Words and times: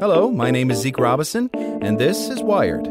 Hello, 0.00 0.30
my 0.30 0.50
name 0.50 0.70
is 0.70 0.78
Zeke 0.78 0.98
Robison, 0.98 1.50
and 1.52 1.98
this 1.98 2.30
is 2.30 2.42
Wired. 2.42 2.88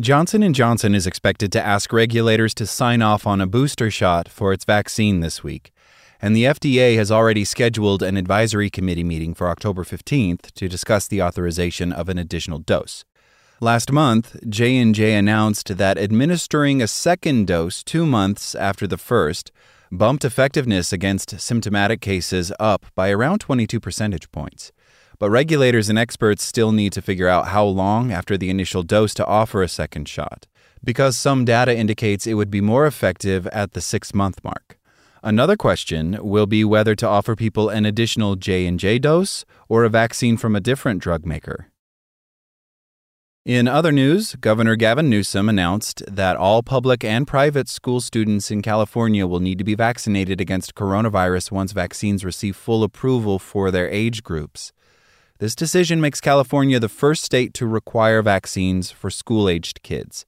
Johnson 0.00 0.52
& 0.52 0.54
Johnson 0.54 0.96
is 0.96 1.06
expected 1.06 1.52
to 1.52 1.64
ask 1.64 1.92
regulators 1.92 2.52
to 2.54 2.66
sign 2.66 3.00
off 3.00 3.28
on 3.28 3.40
a 3.40 3.46
booster 3.46 3.92
shot 3.92 4.28
for 4.28 4.52
its 4.52 4.64
vaccine 4.64 5.20
this 5.20 5.44
week, 5.44 5.70
and 6.20 6.34
the 6.34 6.42
FDA 6.42 6.96
has 6.96 7.12
already 7.12 7.44
scheduled 7.44 8.02
an 8.02 8.16
advisory 8.16 8.70
committee 8.70 9.04
meeting 9.04 9.32
for 9.32 9.48
October 9.48 9.84
15th 9.84 10.50
to 10.50 10.68
discuss 10.68 11.06
the 11.06 11.22
authorization 11.22 11.92
of 11.92 12.08
an 12.08 12.18
additional 12.18 12.58
dose. 12.58 13.04
Last 13.60 13.90
month, 13.90 14.36
J&J 14.46 15.14
announced 15.14 15.78
that 15.78 15.96
administering 15.96 16.82
a 16.82 16.86
second 16.86 17.46
dose 17.46 17.82
2 17.82 18.04
months 18.04 18.54
after 18.54 18.86
the 18.86 18.98
first 18.98 19.50
bumped 19.90 20.26
effectiveness 20.26 20.92
against 20.92 21.40
symptomatic 21.40 22.02
cases 22.02 22.52
up 22.60 22.84
by 22.94 23.08
around 23.08 23.38
22 23.38 23.80
percentage 23.80 24.30
points. 24.30 24.72
But 25.18 25.30
regulators 25.30 25.88
and 25.88 25.98
experts 25.98 26.42
still 26.42 26.70
need 26.70 26.92
to 26.92 27.00
figure 27.00 27.28
out 27.28 27.48
how 27.48 27.64
long 27.64 28.12
after 28.12 28.36
the 28.36 28.50
initial 28.50 28.82
dose 28.82 29.14
to 29.14 29.24
offer 29.24 29.62
a 29.62 29.68
second 29.68 30.06
shot, 30.06 30.46
because 30.84 31.16
some 31.16 31.46
data 31.46 31.74
indicates 31.74 32.26
it 32.26 32.34
would 32.34 32.50
be 32.50 32.60
more 32.60 32.86
effective 32.86 33.46
at 33.46 33.72
the 33.72 33.80
6-month 33.80 34.44
mark. 34.44 34.78
Another 35.22 35.56
question 35.56 36.18
will 36.20 36.46
be 36.46 36.62
whether 36.62 36.94
to 36.94 37.08
offer 37.08 37.34
people 37.34 37.70
an 37.70 37.86
additional 37.86 38.36
J&J 38.36 38.98
dose 38.98 39.46
or 39.66 39.84
a 39.84 39.88
vaccine 39.88 40.36
from 40.36 40.54
a 40.54 40.60
different 40.60 41.00
drug 41.00 41.24
maker. 41.24 41.68
In 43.46 43.68
other 43.68 43.92
news, 43.92 44.34
Governor 44.40 44.74
Gavin 44.74 45.08
Newsom 45.08 45.48
announced 45.48 46.02
that 46.08 46.36
all 46.36 46.64
public 46.64 47.04
and 47.04 47.28
private 47.28 47.68
school 47.68 48.00
students 48.00 48.50
in 48.50 48.60
California 48.60 49.24
will 49.24 49.38
need 49.38 49.58
to 49.58 49.64
be 49.64 49.76
vaccinated 49.76 50.40
against 50.40 50.74
coronavirus 50.74 51.52
once 51.52 51.70
vaccines 51.70 52.24
receive 52.24 52.56
full 52.56 52.82
approval 52.82 53.38
for 53.38 53.70
their 53.70 53.88
age 53.88 54.24
groups. 54.24 54.72
This 55.38 55.54
decision 55.54 56.00
makes 56.00 56.20
California 56.20 56.80
the 56.80 56.88
first 56.88 57.22
state 57.22 57.54
to 57.54 57.68
require 57.68 58.20
vaccines 58.20 58.90
for 58.90 59.10
school 59.10 59.48
aged 59.48 59.80
kids. 59.84 60.26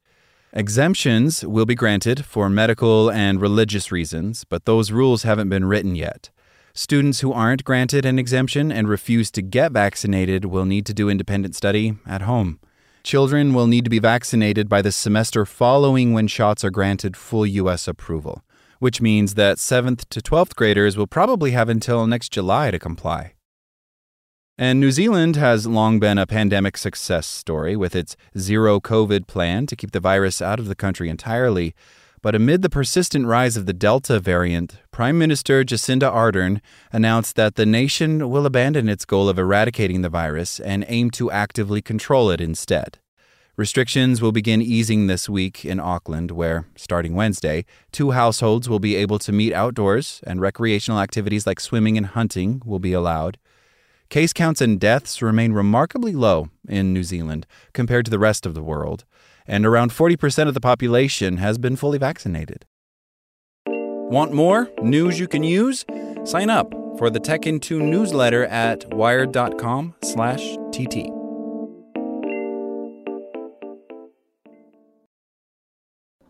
Exemptions 0.52 1.44
will 1.44 1.66
be 1.66 1.74
granted 1.74 2.24
for 2.24 2.48
medical 2.48 3.10
and 3.10 3.40
religious 3.40 3.90
reasons, 3.90 4.44
but 4.44 4.64
those 4.64 4.92
rules 4.92 5.24
haven't 5.24 5.48
been 5.48 5.64
written 5.64 5.96
yet. 5.96 6.30
Students 6.72 7.18
who 7.18 7.32
aren't 7.32 7.64
granted 7.64 8.04
an 8.04 8.20
exemption 8.20 8.70
and 8.70 8.88
refuse 8.88 9.32
to 9.32 9.42
get 9.42 9.72
vaccinated 9.72 10.44
will 10.44 10.64
need 10.64 10.86
to 10.86 10.94
do 10.94 11.10
independent 11.10 11.56
study 11.56 11.94
at 12.06 12.22
home. 12.22 12.60
Children 13.08 13.54
will 13.54 13.66
need 13.66 13.84
to 13.84 13.90
be 13.90 14.00
vaccinated 14.00 14.68
by 14.68 14.82
the 14.82 14.92
semester 14.92 15.46
following 15.46 16.12
when 16.12 16.28
shots 16.28 16.62
are 16.62 16.68
granted 16.68 17.16
full 17.16 17.46
U.S. 17.46 17.88
approval, 17.88 18.44
which 18.80 19.00
means 19.00 19.32
that 19.32 19.56
7th 19.56 20.04
to 20.10 20.20
12th 20.20 20.54
graders 20.54 20.94
will 20.94 21.06
probably 21.06 21.52
have 21.52 21.70
until 21.70 22.06
next 22.06 22.30
July 22.30 22.70
to 22.70 22.78
comply. 22.78 23.32
And 24.58 24.78
New 24.78 24.90
Zealand 24.90 25.36
has 25.36 25.66
long 25.66 25.98
been 25.98 26.18
a 26.18 26.26
pandemic 26.26 26.76
success 26.76 27.26
story 27.26 27.76
with 27.76 27.96
its 27.96 28.14
zero 28.36 28.78
COVID 28.78 29.26
plan 29.26 29.64
to 29.68 29.74
keep 29.74 29.92
the 29.92 30.00
virus 30.00 30.42
out 30.42 30.60
of 30.60 30.68
the 30.68 30.74
country 30.74 31.08
entirely. 31.08 31.74
But 32.20 32.34
amid 32.34 32.60
the 32.60 32.68
persistent 32.68 33.24
rise 33.24 33.56
of 33.56 33.64
the 33.64 33.72
Delta 33.72 34.20
variant, 34.20 34.80
Prime 34.98 35.16
Minister 35.16 35.62
Jacinda 35.62 36.12
Ardern 36.12 36.60
announced 36.90 37.36
that 37.36 37.54
the 37.54 37.64
nation 37.64 38.30
will 38.30 38.44
abandon 38.44 38.88
its 38.88 39.04
goal 39.04 39.28
of 39.28 39.38
eradicating 39.38 40.02
the 40.02 40.08
virus 40.08 40.58
and 40.58 40.84
aim 40.88 41.12
to 41.12 41.30
actively 41.30 41.80
control 41.80 42.32
it 42.32 42.40
instead. 42.40 42.98
Restrictions 43.56 44.20
will 44.20 44.32
begin 44.32 44.60
easing 44.60 45.06
this 45.06 45.28
week 45.28 45.64
in 45.64 45.78
Auckland, 45.78 46.32
where, 46.32 46.66
starting 46.74 47.14
Wednesday, 47.14 47.64
two 47.92 48.10
households 48.10 48.68
will 48.68 48.80
be 48.80 48.96
able 48.96 49.20
to 49.20 49.30
meet 49.30 49.54
outdoors 49.54 50.20
and 50.26 50.40
recreational 50.40 50.98
activities 50.98 51.46
like 51.46 51.60
swimming 51.60 51.96
and 51.96 52.06
hunting 52.06 52.60
will 52.64 52.80
be 52.80 52.92
allowed. 52.92 53.38
Case 54.08 54.32
counts 54.32 54.60
and 54.60 54.80
deaths 54.80 55.22
remain 55.22 55.52
remarkably 55.52 56.12
low 56.12 56.48
in 56.68 56.92
New 56.92 57.04
Zealand 57.04 57.46
compared 57.72 58.04
to 58.06 58.10
the 58.10 58.18
rest 58.18 58.44
of 58.44 58.54
the 58.54 58.64
world 58.64 59.04
and 59.46 59.64
around 59.64 59.92
40% 59.92 60.48
of 60.48 60.54
the 60.54 60.60
population 60.60 61.36
has 61.36 61.56
been 61.56 61.76
fully 61.76 61.98
vaccinated. 61.98 62.66
Want 64.10 64.32
more 64.32 64.70
news 64.80 65.20
you 65.20 65.28
can 65.28 65.42
use? 65.42 65.84
Sign 66.24 66.48
up 66.48 66.72
for 66.96 67.10
the 67.10 67.20
Tech 67.20 67.46
in 67.46 67.60
Two 67.60 67.82
newsletter 67.82 68.46
at 68.46 68.90
wired.com/tt. 68.94 70.96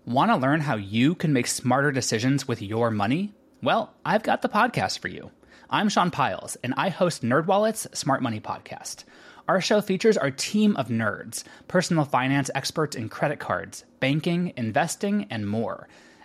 Want 0.05 0.33
to 0.33 0.37
learn 0.37 0.63
how 0.63 0.75
you 0.75 1.15
can 1.15 1.33
make 1.33 1.47
smarter 1.47 1.93
decisions 1.93 2.49
with 2.49 2.61
your 2.61 2.91
money? 2.91 3.33
Well, 3.63 3.95
I've 4.05 4.25
got 4.25 4.43
the 4.43 4.49
podcast 4.49 4.99
for 4.99 5.07
you. 5.07 5.31
I'm 5.71 5.89
Sean 5.89 6.11
Pyles, 6.11 6.57
and 6.65 6.75
I 6.77 6.89
host 6.89 7.23
NerdWallet's 7.23 7.97
Smart 7.97 8.23
Money 8.23 8.41
Podcast. 8.41 9.05
Our 9.47 9.61
show 9.61 9.81
features 9.81 10.17
our 10.17 10.33
team 10.33 10.77
of 10.77 10.89
nerds, 10.89 11.45
personal 11.69 12.05
finance 12.05 12.51
experts 12.57 12.97
in 12.97 13.09
credit 13.09 13.39
cards, 13.39 13.85
banking, 14.01 14.53
investing, 14.57 15.29
and 15.31 15.49
more. 15.49 15.87